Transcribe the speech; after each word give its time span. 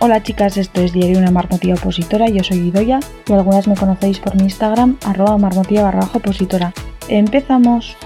Hola 0.00 0.22
chicas, 0.22 0.56
esto 0.56 0.80
es 0.80 0.92
Diario 0.92 1.18
Una 1.18 1.32
Marmotilla 1.32 1.74
Opositora, 1.74 2.28
yo 2.28 2.44
soy 2.44 2.58
Idoya 2.58 3.00
y 3.26 3.32
algunas 3.32 3.66
me 3.66 3.74
conocéis 3.74 4.20
por 4.20 4.36
mi 4.36 4.44
Instagram, 4.44 4.96
arroba 5.04 5.36
marmotilla 5.38 5.82
barra 5.82 6.08
opositora. 6.14 6.72
¡Empezamos! 7.08 7.96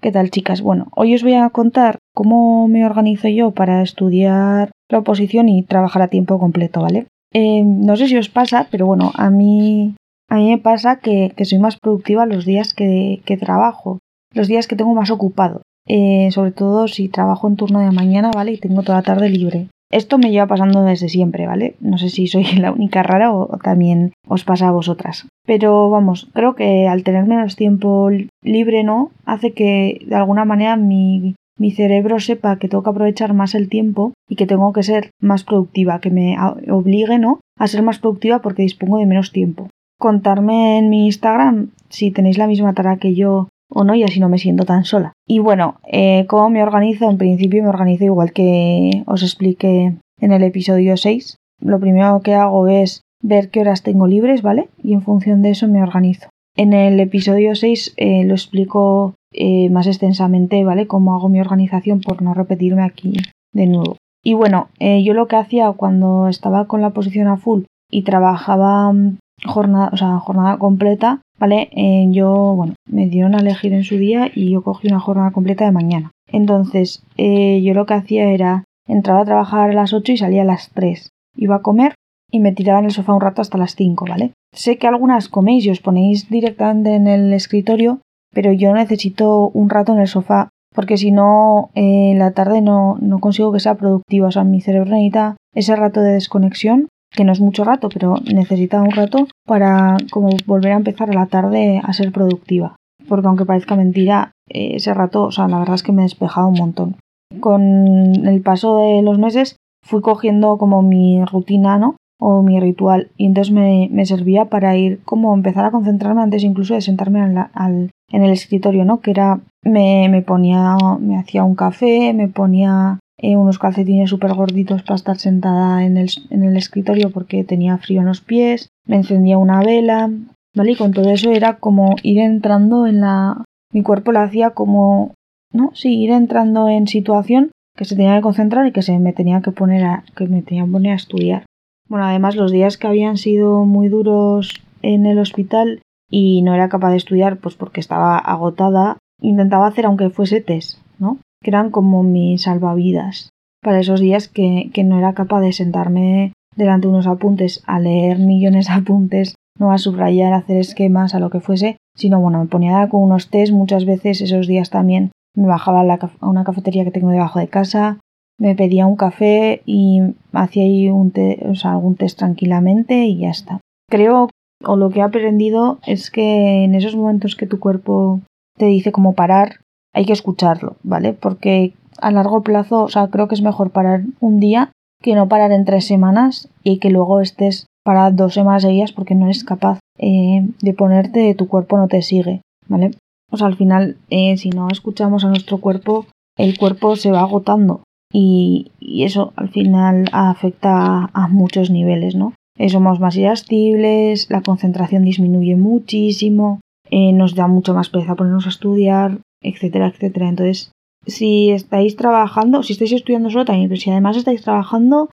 ¿Qué 0.00 0.10
tal 0.12 0.30
chicas? 0.30 0.62
Bueno, 0.62 0.86
hoy 0.96 1.14
os 1.14 1.22
voy 1.22 1.34
a 1.34 1.50
contar 1.50 1.98
cómo 2.14 2.68
me 2.68 2.86
organizo 2.86 3.28
yo 3.28 3.50
para 3.50 3.82
estudiar 3.82 4.70
la 4.88 5.00
oposición 5.00 5.50
y 5.50 5.62
trabajar 5.62 6.00
a 6.00 6.08
tiempo 6.08 6.38
completo, 6.38 6.80
¿vale? 6.80 7.06
Eh, 7.34 7.62
no 7.64 7.98
sé 7.98 8.08
si 8.08 8.16
os 8.16 8.30
pasa, 8.30 8.68
pero 8.70 8.86
bueno, 8.86 9.12
a 9.14 9.28
mí, 9.28 9.94
a 10.30 10.36
mí 10.36 10.48
me 10.48 10.58
pasa 10.58 11.00
que, 11.00 11.34
soy 11.44 11.58
más 11.58 11.76
productiva 11.76 12.24
los 12.24 12.46
días 12.46 12.72
que, 12.72 13.20
que 13.26 13.36
trabajo, 13.36 13.98
los 14.32 14.48
días 14.48 14.66
que 14.66 14.76
tengo 14.76 14.94
más 14.94 15.10
ocupado. 15.10 15.60
Eh, 15.86 16.30
sobre 16.30 16.52
todo 16.52 16.88
si 16.88 17.08
trabajo 17.08 17.48
en 17.48 17.56
turno 17.56 17.80
de 17.80 17.90
mañana, 17.90 18.30
¿vale? 18.34 18.52
Y 18.52 18.58
tengo 18.58 18.82
toda 18.82 18.98
la 18.98 19.02
tarde 19.02 19.28
libre. 19.28 19.68
Esto 19.90 20.18
me 20.18 20.32
lleva 20.32 20.48
pasando 20.48 20.82
desde 20.82 21.08
siempre, 21.08 21.46
¿vale? 21.46 21.76
No 21.78 21.98
sé 21.98 22.08
si 22.08 22.26
soy 22.26 22.44
la 22.58 22.72
única 22.72 23.02
rara 23.02 23.32
o 23.32 23.58
también 23.62 24.12
os 24.26 24.44
pasa 24.44 24.68
a 24.68 24.72
vosotras. 24.72 25.28
Pero 25.46 25.90
vamos, 25.90 26.28
creo 26.32 26.54
que 26.54 26.88
al 26.88 27.04
tener 27.04 27.26
menos 27.26 27.54
tiempo 27.54 28.10
libre, 28.42 28.82
¿no? 28.82 29.10
Hace 29.24 29.52
que 29.52 30.00
de 30.06 30.16
alguna 30.16 30.44
manera 30.44 30.76
mi, 30.76 31.36
cerebro 31.76 32.18
sepa 32.18 32.58
que 32.58 32.68
tengo 32.68 32.82
que 32.82 32.90
aprovechar 32.90 33.34
más 33.34 33.54
el 33.54 33.68
tiempo 33.68 34.14
y 34.28 34.36
que 34.36 34.46
tengo 34.46 34.72
que 34.72 34.82
ser 34.82 35.10
más 35.20 35.44
productiva, 35.44 36.00
que 36.00 36.10
me 36.10 36.36
obligue, 36.70 37.18
¿no? 37.18 37.40
A 37.58 37.68
ser 37.68 37.82
más 37.82 37.98
productiva 37.98 38.40
porque 38.40 38.62
dispongo 38.62 38.98
de 38.98 39.06
menos 39.06 39.32
tiempo. 39.32 39.68
Contarme 40.00 40.78
en 40.78 40.90
mi 40.90 41.06
Instagram 41.06 41.70
si 41.88 42.10
tenéis 42.10 42.38
la 42.38 42.48
misma 42.48 42.72
tarea 42.72 42.96
que 42.96 43.14
yo 43.14 43.48
o 43.68 43.84
no 43.84 43.94
y 43.94 44.02
así 44.02 44.20
no 44.20 44.28
me 44.28 44.38
siento 44.38 44.64
tan 44.64 44.84
sola. 44.84 45.12
Y 45.26 45.38
bueno, 45.38 45.76
eh, 45.90 46.26
¿cómo 46.28 46.50
me 46.50 46.62
organizo? 46.62 47.10
En 47.10 47.18
principio 47.18 47.62
me 47.62 47.68
organizo 47.68 48.04
igual 48.04 48.32
que 48.32 49.02
os 49.06 49.22
expliqué 49.22 49.94
en 50.20 50.32
el 50.32 50.42
episodio 50.42 50.96
6. 50.96 51.36
Lo 51.60 51.80
primero 51.80 52.20
que 52.20 52.34
hago 52.34 52.68
es 52.68 53.02
ver 53.22 53.50
qué 53.50 53.60
horas 53.60 53.82
tengo 53.82 54.06
libres, 54.06 54.42
¿vale? 54.42 54.68
Y 54.82 54.92
en 54.92 55.02
función 55.02 55.42
de 55.42 55.50
eso 55.50 55.68
me 55.68 55.82
organizo. 55.82 56.28
En 56.56 56.72
el 56.72 57.00
episodio 57.00 57.54
6 57.54 57.94
eh, 57.96 58.24
lo 58.24 58.34
explico 58.34 59.14
eh, 59.32 59.68
más 59.70 59.86
extensamente, 59.86 60.62
¿vale? 60.64 60.86
Cómo 60.86 61.14
hago 61.14 61.28
mi 61.28 61.40
organización 61.40 62.00
por 62.00 62.22
no 62.22 62.34
repetirme 62.34 62.82
aquí 62.82 63.14
de 63.52 63.66
nuevo. 63.66 63.96
Y 64.26 64.32
bueno, 64.32 64.68
yo 64.80 65.12
lo 65.12 65.26
que 65.26 65.36
hacía 65.36 65.70
cuando 65.72 66.28
estaba 66.28 66.66
con 66.66 66.80
la 66.80 66.90
posición 66.90 67.28
a 67.28 67.36
full 67.36 67.64
y 67.90 68.02
trabajaba 68.02 68.92
mm, 68.92 69.18
jornada, 69.44 69.90
o 69.92 69.96
sea, 69.96 70.18
jornada 70.18 70.58
completa, 70.58 71.20
¿vale? 71.44 71.68
Eh, 71.72 72.06
yo, 72.08 72.54
bueno, 72.56 72.72
me 72.88 73.06
dieron 73.06 73.34
a 73.34 73.40
elegir 73.40 73.74
en 73.74 73.84
su 73.84 73.98
día 73.98 74.30
y 74.34 74.50
yo 74.50 74.62
cogí 74.62 74.88
una 74.88 74.98
jornada 74.98 75.30
completa 75.30 75.66
de 75.66 75.72
mañana. 75.72 76.10
Entonces, 76.32 77.02
eh, 77.18 77.60
yo 77.62 77.74
lo 77.74 77.84
que 77.84 77.92
hacía 77.92 78.30
era, 78.30 78.64
entraba 78.88 79.20
a 79.20 79.24
trabajar 79.26 79.68
a 79.68 79.74
las 79.74 79.92
8 79.92 80.12
y 80.12 80.16
salía 80.16 80.40
a 80.40 80.46
las 80.46 80.70
3. 80.70 81.10
Iba 81.36 81.56
a 81.56 81.62
comer 81.62 81.94
y 82.30 82.40
me 82.40 82.52
tiraba 82.52 82.78
en 82.78 82.86
el 82.86 82.92
sofá 82.92 83.12
un 83.12 83.20
rato 83.20 83.42
hasta 83.42 83.58
las 83.58 83.74
5, 83.74 84.06
¿vale? 84.08 84.32
Sé 84.54 84.78
que 84.78 84.86
algunas 84.86 85.28
coméis 85.28 85.66
y 85.66 85.70
os 85.70 85.80
ponéis 85.80 86.30
directamente 86.30 86.94
en 86.94 87.08
el 87.08 87.30
escritorio, 87.34 88.00
pero 88.32 88.50
yo 88.50 88.72
necesito 88.72 89.50
un 89.50 89.68
rato 89.68 89.92
en 89.92 89.98
el 89.98 90.08
sofá 90.08 90.48
porque 90.74 90.96
si 90.96 91.12
no, 91.12 91.70
eh, 91.74 92.14
la 92.16 92.30
tarde 92.32 92.62
no, 92.62 92.96
no 93.00 93.18
consigo 93.18 93.52
que 93.52 93.60
sea 93.60 93.74
productiva. 93.74 94.28
O 94.28 94.32
sea, 94.32 94.44
mi 94.44 94.60
cerebro 94.60 94.90
necesita 94.90 95.36
ese 95.54 95.76
rato 95.76 96.00
de 96.00 96.14
desconexión 96.14 96.88
que 97.14 97.24
no 97.24 97.32
es 97.32 97.40
mucho 97.40 97.64
rato, 97.64 97.88
pero 97.88 98.16
necesita 98.32 98.82
un 98.82 98.90
rato 98.90 99.28
para 99.46 99.96
como 100.10 100.30
volver 100.46 100.72
a 100.72 100.76
empezar 100.76 101.10
a 101.10 101.14
la 101.14 101.26
tarde 101.26 101.80
a 101.82 101.92
ser 101.92 102.12
productiva. 102.12 102.76
Porque 103.08 103.26
aunque 103.26 103.44
parezca 103.44 103.76
mentira, 103.76 104.32
eh, 104.48 104.72
ese 104.76 104.94
rato, 104.94 105.24
o 105.24 105.30
sea, 105.30 105.48
la 105.48 105.58
verdad 105.58 105.74
es 105.74 105.82
que 105.82 105.92
me 105.92 106.04
he 106.04 106.36
un 106.36 106.54
montón. 106.54 106.96
Con 107.40 108.26
el 108.26 108.40
paso 108.42 108.78
de 108.78 109.02
los 109.02 109.18
meses 109.18 109.56
fui 109.84 110.00
cogiendo 110.00 110.56
como 110.58 110.82
mi 110.82 111.24
rutina, 111.24 111.78
¿no? 111.78 111.96
O 112.18 112.42
mi 112.42 112.58
ritual. 112.60 113.10
Y 113.16 113.26
entonces 113.26 113.52
me, 113.52 113.88
me 113.92 114.06
servía 114.06 114.46
para 114.46 114.76
ir 114.76 115.00
como 115.04 115.34
empezar 115.34 115.64
a 115.64 115.70
concentrarme 115.70 116.22
antes 116.22 116.42
incluso 116.42 116.74
de 116.74 116.80
sentarme 116.80 117.20
al, 117.20 117.90
en 118.10 118.22
el 118.22 118.30
escritorio, 118.30 118.84
¿no? 118.84 119.00
Que 119.00 119.10
era, 119.10 119.40
me, 119.62 120.08
me 120.08 120.22
ponía, 120.22 120.76
me 121.00 121.18
hacía 121.18 121.44
un 121.44 121.54
café, 121.54 122.12
me 122.14 122.28
ponía 122.28 122.98
eh, 123.24 123.36
unos 123.36 123.58
calcetines 123.58 124.10
súper 124.10 124.34
gorditos 124.34 124.82
para 124.82 124.96
estar 124.96 125.16
sentada 125.16 125.82
en 125.86 125.96
el, 125.96 126.10
en 126.28 126.44
el 126.44 126.58
escritorio 126.58 127.08
porque 127.08 127.42
tenía 127.42 127.78
frío 127.78 128.00
en 128.00 128.06
los 128.06 128.20
pies, 128.20 128.68
me 128.86 128.96
encendía 128.96 129.38
una 129.38 129.60
vela, 129.60 130.10
¿vale? 130.54 130.72
Y 130.72 130.76
con 130.76 130.92
todo 130.92 131.08
eso 131.10 131.30
era 131.30 131.56
como 131.56 131.96
ir 132.02 132.18
entrando 132.18 132.86
en 132.86 133.00
la... 133.00 133.42
Mi 133.72 133.82
cuerpo 133.82 134.12
lo 134.12 134.20
hacía 134.20 134.50
como... 134.50 135.14
¿No? 135.52 135.70
Sí, 135.72 136.02
ir 136.02 136.10
entrando 136.10 136.68
en 136.68 136.86
situación 136.86 137.50
que 137.74 137.86
se 137.86 137.96
tenía 137.96 138.16
que 138.16 138.22
concentrar 138.22 138.66
y 138.66 138.72
que 138.72 138.82
se 138.82 138.98
me 138.98 139.14
tenía 139.14 139.40
que 139.40 139.52
poner 139.52 139.84
a, 139.84 140.04
que 140.14 140.26
me 140.26 140.42
tenía 140.42 140.64
que 140.66 140.72
poner 140.72 140.92
a 140.92 140.96
estudiar. 140.96 141.46
Bueno, 141.88 142.04
además 142.04 142.36
los 142.36 142.52
días 142.52 142.76
que 142.76 142.88
habían 142.88 143.16
sido 143.16 143.64
muy 143.64 143.88
duros 143.88 144.62
en 144.82 145.06
el 145.06 145.18
hospital 145.18 145.80
y 146.10 146.42
no 146.42 146.54
era 146.54 146.68
capaz 146.68 146.90
de 146.90 146.98
estudiar 146.98 147.38
pues 147.38 147.54
porque 147.54 147.80
estaba 147.80 148.18
agotada, 148.18 148.98
intentaba 149.22 149.66
hacer 149.66 149.86
aunque 149.86 150.10
fuese 150.10 150.42
test, 150.42 150.78
¿no? 150.98 151.18
Que 151.44 151.50
eran 151.50 151.70
como 151.70 152.02
mis 152.02 152.42
salvavidas 152.42 153.30
para 153.62 153.80
esos 153.80 154.00
días 154.00 154.28
que, 154.28 154.70
no 154.84 154.98
era 154.98 155.14
capaz 155.14 155.40
de 155.40 155.52
sentarme 155.52 156.32
delante 156.56 156.86
de 156.86 156.92
unos 156.92 157.06
apuntes 157.06 157.62
a 157.66 157.78
leer 157.78 158.18
millones 158.18 158.66
de 158.66 158.72
apuntes, 158.74 159.34
no 159.58 159.72
a 159.72 159.78
subrayar, 159.78 160.32
a 160.32 160.38
hacer 160.38 160.56
esquemas, 160.56 161.14
a 161.14 161.20
lo 161.20 161.30
que 161.30 161.40
fuese, 161.40 161.76
sino 161.96 162.20
bueno, 162.20 162.40
me 162.40 162.46
ponía 162.46 162.88
con 162.88 163.02
unos 163.02 163.30
test 163.30 163.52
muchas 163.52 163.84
veces 163.84 164.20
esos 164.20 164.46
días 164.46 164.70
también 164.70 165.12
me 165.36 165.46
bajaba 165.46 165.80
a, 165.80 166.26
una 166.26 166.44
cafetería 166.44 166.84
que 166.84 166.90
tengo 166.90 167.10
debajo 167.10 167.38
de 167.38 167.48
casa, 167.48 167.98
me 168.38 168.54
pedía 168.54 168.86
un 168.86 168.96
café 168.96 169.62
y 169.64 170.00
hacía 170.32 170.64
ahí 170.64 170.90
un 170.90 171.12
o 171.48 171.54
sea, 171.54 171.72
algún 171.72 171.96
test 171.96 172.18
tranquilamente 172.18 173.04
y 173.04 173.18
ya 173.18 173.30
está. 173.30 173.60
Creo 173.88 174.28
o 174.64 174.76
lo 174.76 174.90
que 174.90 175.00
he 175.00 175.02
aprendido 175.02 175.78
es 175.86 176.10
que 176.10 176.64
en 176.64 176.74
esos 176.74 176.96
momentos 176.96 177.36
que 177.36 177.46
tu 177.46 177.58
cuerpo 177.58 178.20
te 178.56 178.66
dice 178.66 178.92
como 178.92 179.14
parar, 179.14 179.60
hay 179.94 180.04
que 180.04 180.12
escucharlo, 180.12 180.76
¿vale? 180.82 181.12
Porque 181.14 181.72
a 182.00 182.10
largo 182.10 182.42
plazo, 182.42 182.82
o 182.82 182.88
sea, 182.88 183.08
creo 183.08 183.28
que 183.28 183.34
es 183.34 183.42
mejor 183.42 183.70
parar 183.70 184.02
un 184.20 184.40
día 184.40 184.72
que 185.00 185.14
no 185.14 185.28
parar 185.28 185.52
en 185.52 185.64
tres 185.64 185.86
semanas 185.86 186.48
y 186.62 186.78
que 186.78 186.90
luego 186.90 187.20
estés 187.20 187.66
para 187.84 188.10
dos 188.10 188.34
semanas 188.34 188.62
seguidas 188.62 188.92
porque 188.92 189.14
no 189.14 189.26
eres 189.26 189.44
capaz 189.44 189.78
eh, 189.98 190.48
de 190.60 190.74
ponerte, 190.74 191.34
tu 191.34 191.46
cuerpo 191.46 191.76
no 191.76 191.88
te 191.88 192.02
sigue, 192.02 192.40
¿vale? 192.66 192.92
O 193.30 193.36
sea, 193.36 193.46
al 193.46 193.56
final, 193.56 193.96
eh, 194.10 194.36
si 194.36 194.50
no 194.50 194.68
escuchamos 194.70 195.24
a 195.24 195.28
nuestro 195.28 195.58
cuerpo, 195.58 196.06
el 196.36 196.58
cuerpo 196.58 196.96
se 196.96 197.10
va 197.10 197.20
agotando 197.20 197.82
y, 198.12 198.70
eso 198.80 199.32
al 199.36 199.50
final 199.50 200.06
afecta 200.12 201.10
a, 201.12 201.28
muchos 201.28 201.70
niveles, 201.70 202.14
¿no? 202.14 202.32
Eh, 202.56 202.68
somos 202.68 203.00
más 203.00 203.16
irascibles, 203.16 204.30
la 204.30 204.40
concentración 204.40 205.04
disminuye 205.04 205.56
muchísimo, 205.56 206.60
nos 206.90 207.34
da 207.34 207.48
mucho 207.48 207.74
más 207.74 207.90
pereza 207.90 208.14
ponernos 208.14 208.46
a 208.46 208.50
estudiar, 208.50 209.18
etcétera, 209.44 209.88
etcétera. 209.88 210.28
Entonces, 210.28 210.72
si 211.06 211.50
estáis 211.50 211.96
trabajando, 211.96 212.62
si 212.62 212.72
estáis 212.72 212.92
estudiando 212.92 213.30
solo 213.30 213.44
también, 213.44 213.68
pero 213.68 213.80
si 213.80 213.90
además 213.90 214.16
estáis 214.16 214.42
trabajando, 214.42 215.10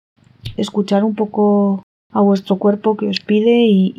escuchar 0.57 1.03
un 1.03 1.15
poco 1.15 1.83
a 2.11 2.21
vuestro 2.21 2.57
cuerpo 2.57 2.95
que 2.97 3.07
os 3.07 3.19
pide 3.19 3.65
y, 3.65 3.93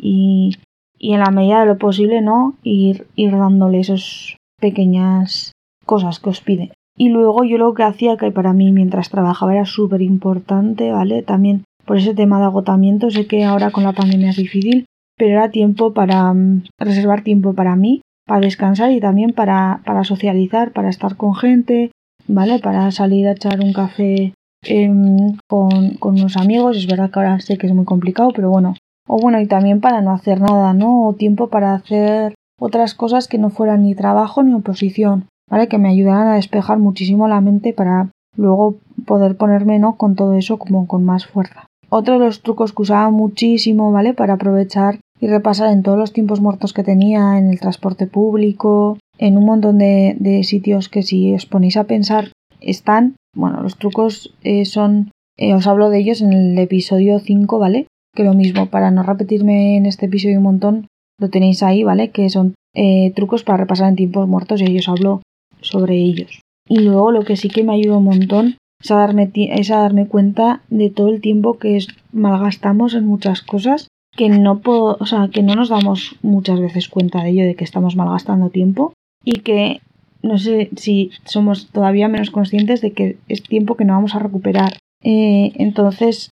y, 0.99 1.13
en 1.13 1.19
la 1.19 1.31
medida 1.31 1.61
de 1.61 1.65
lo 1.65 1.77
posible, 1.77 2.21
¿no? 2.21 2.55
Ir, 2.63 3.07
ir 3.15 3.31
dándole 3.31 3.79
esas 3.79 4.35
pequeñas 4.59 5.53
cosas 5.85 6.19
que 6.19 6.29
os 6.29 6.41
pide. 6.41 6.71
Y 6.97 7.09
luego 7.09 7.45
yo 7.45 7.57
lo 7.57 7.73
que 7.73 7.83
hacía, 7.83 8.17
que 8.17 8.31
para 8.31 8.53
mí 8.53 8.71
mientras 8.71 9.09
trabajaba 9.09 9.53
era 9.55 9.65
súper 9.65 10.01
importante, 10.01 10.91
¿vale? 10.91 11.23
También 11.23 11.63
por 11.85 11.97
ese 11.97 12.13
tema 12.13 12.39
de 12.39 12.45
agotamiento, 12.45 13.09
sé 13.09 13.25
que 13.25 13.45
ahora 13.45 13.71
con 13.71 13.83
la 13.83 13.93
pandemia 13.93 14.31
es 14.31 14.35
difícil, 14.35 14.85
pero 15.17 15.31
era 15.31 15.49
tiempo 15.49 15.93
para 15.93 16.33
mm, 16.33 16.63
reservar 16.77 17.23
tiempo 17.23 17.53
para 17.53 17.75
mí 17.75 18.01
para 18.29 18.41
descansar 18.41 18.91
y 18.91 18.99
también 18.99 19.33
para, 19.33 19.81
para 19.85 20.03
socializar, 20.03 20.71
para 20.71 20.89
estar 20.89 21.15
con 21.15 21.33
gente, 21.33 21.89
¿vale? 22.27 22.59
Para 22.59 22.91
salir 22.91 23.27
a 23.27 23.31
echar 23.31 23.59
un 23.59 23.73
café 23.73 24.35
em, 24.63 25.35
con, 25.47 25.95
con 25.95 26.13
unos 26.13 26.37
amigos. 26.37 26.77
Es 26.77 26.85
verdad 26.85 27.09
que 27.09 27.19
ahora 27.19 27.39
sé 27.39 27.57
que 27.57 27.65
es 27.65 27.73
muy 27.73 27.85
complicado, 27.85 28.29
pero 28.35 28.51
bueno. 28.51 28.75
O 29.07 29.17
bueno, 29.17 29.41
y 29.41 29.47
también 29.47 29.81
para 29.81 30.01
no 30.01 30.11
hacer 30.11 30.41
nada, 30.41 30.75
¿no? 30.75 31.07
O 31.07 31.15
tiempo 31.15 31.47
para 31.47 31.73
hacer 31.73 32.35
otras 32.59 32.93
cosas 32.93 33.27
que 33.27 33.39
no 33.39 33.49
fueran 33.49 33.81
ni 33.81 33.95
trabajo 33.95 34.43
ni 34.43 34.53
oposición, 34.53 35.25
¿vale? 35.49 35.67
Que 35.67 35.79
me 35.79 35.89
ayudaran 35.89 36.27
a 36.27 36.35
despejar 36.35 36.77
muchísimo 36.77 37.27
la 37.27 37.41
mente 37.41 37.73
para 37.73 38.11
luego 38.37 38.75
poder 39.07 39.37
ponerme, 39.37 39.79
¿no? 39.79 39.95
Con 39.95 40.13
todo 40.13 40.35
eso 40.35 40.59
como 40.59 40.85
con 40.85 41.03
más 41.03 41.25
fuerza. 41.25 41.65
Otro 41.89 42.19
de 42.19 42.25
los 42.25 42.43
trucos 42.43 42.73
que 42.73 42.83
usaba 42.83 43.09
muchísimo, 43.09 43.91
¿vale? 43.91 44.13
Para 44.13 44.33
aprovechar 44.33 44.99
y 45.19 45.27
repasar 45.27 45.71
en 45.71 45.83
todos 45.83 45.97
los 45.97 46.13
tiempos 46.13 46.41
muertos 46.41 46.73
que 46.73 46.83
tenía, 46.83 47.37
en 47.37 47.49
el 47.49 47.59
transporte 47.59 48.07
público, 48.07 48.97
en 49.17 49.37
un 49.37 49.45
montón 49.45 49.77
de, 49.77 50.41
sitios 50.43 50.89
que 50.89 51.03
si 51.03 51.33
os 51.33 51.45
ponéis 51.45 51.77
a 51.77 51.83
pensar 51.83 52.31
están, 52.61 53.15
bueno, 53.35 53.61
los 53.61 53.77
trucos 53.77 54.33
eh, 54.43 54.65
son, 54.65 55.11
eh, 55.37 55.53
os 55.53 55.67
hablo 55.67 55.89
de 55.89 55.99
ellos 55.99 56.21
en 56.21 56.33
el 56.33 56.57
episodio 56.57 57.19
5, 57.19 57.59
¿vale? 57.59 57.87
Que 58.15 58.23
lo 58.23 58.33
mismo, 58.33 58.67
para 58.67 58.91
no 58.91 59.03
repetirme 59.03 59.77
en 59.77 59.85
este 59.85 60.05
episodio 60.07 60.37
un 60.37 60.43
montón, 60.43 60.87
lo 61.19 61.29
tenéis 61.29 61.63
ahí, 61.63 61.83
¿vale? 61.83 62.11
Que 62.11 62.29
son 62.29 62.55
eh, 62.73 63.11
trucos 63.15 63.43
para 63.43 63.57
repasar 63.57 63.89
en 63.89 63.95
tiempos 63.95 64.27
muertos 64.27 64.61
y 64.61 64.71
yo 64.71 64.79
os 64.79 64.89
hablo 64.89 65.21
sobre 65.61 65.97
ellos. 65.97 66.41
Y 66.67 66.79
luego 66.79 67.11
lo 67.11 67.23
que 67.23 67.35
sí 67.35 67.49
que 67.49 67.63
me 67.63 67.73
ayuda 67.73 67.97
un 67.97 68.05
montón 68.05 68.57
es 68.81 68.91
a, 68.91 68.95
darme, 68.95 69.31
es 69.33 69.71
a 69.71 69.79
darme 69.79 70.07
cuenta 70.07 70.61
de 70.69 70.89
todo 70.89 71.09
el 71.09 71.19
tiempo 71.19 71.57
que 71.57 71.79
malgastamos 72.13 72.93
en 72.93 73.05
muchas 73.05 73.41
cosas 73.41 73.87
que 74.15 74.29
no 74.29 74.59
puedo, 74.59 74.97
o 74.99 75.05
sea, 75.05 75.29
que 75.31 75.43
no 75.43 75.55
nos 75.55 75.69
damos 75.69 76.15
muchas 76.21 76.59
veces 76.59 76.89
cuenta 76.89 77.23
de 77.23 77.29
ello, 77.29 77.43
de 77.45 77.55
que 77.55 77.63
estamos 77.63 77.95
malgastando 77.95 78.49
tiempo 78.49 78.93
y 79.23 79.39
que 79.39 79.81
no 80.21 80.37
sé 80.37 80.69
si 80.75 81.11
somos 81.25 81.69
todavía 81.71 82.07
menos 82.07 82.31
conscientes 82.31 82.81
de 82.81 82.91
que 82.91 83.17
es 83.27 83.43
tiempo 83.43 83.75
que 83.75 83.85
no 83.85 83.93
vamos 83.93 84.15
a 84.15 84.19
recuperar. 84.19 84.77
Eh, 85.03 85.53
entonces, 85.55 86.31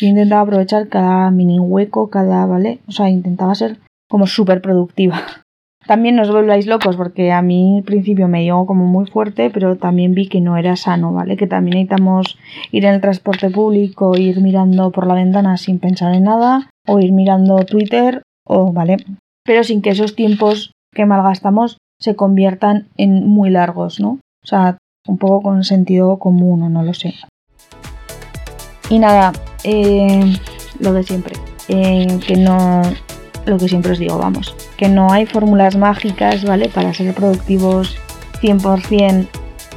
yo 0.00 0.08
intentaba 0.08 0.42
aprovechar 0.42 0.88
cada 0.88 1.30
mini 1.30 1.58
hueco, 1.58 2.10
cada, 2.10 2.46
¿vale? 2.46 2.80
O 2.88 2.92
sea, 2.92 3.10
intentaba 3.10 3.54
ser 3.54 3.78
como 4.08 4.26
súper 4.26 4.60
productiva. 4.60 5.22
También 5.86 6.16
no 6.16 6.22
os 6.22 6.30
volváis 6.30 6.66
locos 6.66 6.96
porque 6.96 7.32
a 7.32 7.40
mí 7.40 7.78
al 7.78 7.82
principio 7.82 8.28
me 8.28 8.42
dio 8.42 8.66
como 8.66 8.84
muy 8.84 9.06
fuerte, 9.06 9.48
pero 9.48 9.76
también 9.76 10.12
vi 10.12 10.28
que 10.28 10.42
no 10.42 10.58
era 10.58 10.76
sano, 10.76 11.14
¿vale? 11.14 11.38
Que 11.38 11.46
también 11.46 11.78
necesitamos 11.78 12.36
ir 12.72 12.84
en 12.84 12.94
el 12.94 13.00
transporte 13.00 13.48
público, 13.48 14.14
ir 14.14 14.42
mirando 14.42 14.90
por 14.90 15.06
la 15.06 15.14
ventana 15.14 15.56
sin 15.56 15.78
pensar 15.78 16.14
en 16.14 16.24
nada, 16.24 16.68
o 16.88 16.98
ir 16.98 17.12
mirando 17.12 17.64
Twitter, 17.64 18.22
o, 18.44 18.72
¿vale? 18.72 18.96
Pero 19.44 19.62
sin 19.62 19.82
que 19.82 19.90
esos 19.90 20.16
tiempos 20.16 20.72
que 20.92 21.06
malgastamos 21.06 21.78
se 22.00 22.16
conviertan 22.16 22.88
en 22.96 23.26
muy 23.26 23.50
largos, 23.50 24.00
¿no? 24.00 24.18
O 24.42 24.46
sea, 24.46 24.78
un 25.06 25.18
poco 25.18 25.42
con 25.42 25.64
sentido 25.64 26.18
común, 26.18 26.62
o 26.62 26.68
no 26.68 26.82
lo 26.82 26.94
sé. 26.94 27.14
Y 28.90 28.98
nada, 28.98 29.32
eh, 29.64 30.34
lo 30.80 30.92
de 30.92 31.02
siempre, 31.02 31.34
eh, 31.68 32.18
que 32.26 32.36
no, 32.36 32.82
lo 33.44 33.58
que 33.58 33.68
siempre 33.68 33.92
os 33.92 33.98
digo, 33.98 34.18
vamos, 34.18 34.54
que 34.76 34.88
no 34.88 35.12
hay 35.12 35.26
fórmulas 35.26 35.76
mágicas, 35.76 36.44
¿vale? 36.44 36.68
Para 36.68 36.94
ser 36.94 37.14
productivos 37.14 37.96
100% 38.40 39.28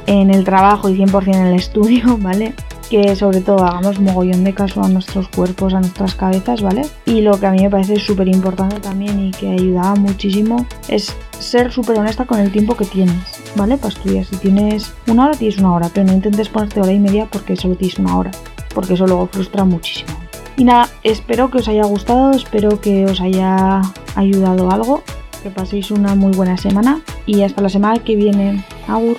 en 0.06 0.30
el 0.30 0.44
trabajo 0.44 0.88
y 0.88 0.96
100% 0.96 1.34
en 1.34 1.46
el 1.46 1.54
estudio, 1.54 2.16
¿vale? 2.20 2.54
Que 2.92 3.16
sobre 3.16 3.40
todo 3.40 3.64
hagamos 3.64 3.98
mogollón 4.00 4.44
de 4.44 4.52
caso 4.52 4.82
a 4.82 4.88
nuestros 4.88 5.26
cuerpos, 5.28 5.72
a 5.72 5.80
nuestras 5.80 6.14
cabezas, 6.14 6.60
¿vale? 6.60 6.82
Y 7.06 7.22
lo 7.22 7.40
que 7.40 7.46
a 7.46 7.50
mí 7.50 7.62
me 7.62 7.70
parece 7.70 7.98
súper 7.98 8.28
importante 8.28 8.80
también 8.80 9.18
y 9.18 9.30
que 9.30 9.48
ayudaba 9.48 9.94
muchísimo 9.94 10.66
es 10.88 11.16
ser 11.38 11.72
súper 11.72 11.98
honesta 11.98 12.26
con 12.26 12.38
el 12.38 12.52
tiempo 12.52 12.76
que 12.76 12.84
tienes, 12.84 13.16
¿vale? 13.56 13.78
Para 13.78 13.94
estudiar. 13.94 14.26
Si 14.26 14.36
tienes 14.36 14.92
una 15.06 15.24
hora, 15.24 15.38
tienes 15.38 15.56
una 15.56 15.72
hora, 15.72 15.90
pero 15.94 16.06
no 16.06 16.12
intentes 16.12 16.50
ponerte 16.50 16.82
hora 16.82 16.92
y 16.92 16.98
media 16.98 17.26
porque 17.32 17.56
solo 17.56 17.76
tienes 17.76 17.98
una 17.98 18.14
hora, 18.18 18.30
porque 18.74 18.92
eso 18.92 19.06
luego 19.06 19.26
frustra 19.26 19.64
muchísimo. 19.64 20.12
Y 20.58 20.64
nada, 20.64 20.90
espero 21.02 21.50
que 21.50 21.60
os 21.60 21.68
haya 21.68 21.86
gustado, 21.86 22.32
espero 22.32 22.78
que 22.78 23.06
os 23.06 23.22
haya 23.22 23.80
ayudado 24.16 24.70
algo, 24.70 25.02
que 25.42 25.48
paséis 25.48 25.90
una 25.90 26.14
muy 26.14 26.36
buena 26.36 26.58
semana 26.58 27.00
y 27.24 27.40
hasta 27.40 27.62
la 27.62 27.70
semana 27.70 28.04
que 28.04 28.16
viene. 28.16 28.62
Agur. 28.86 29.16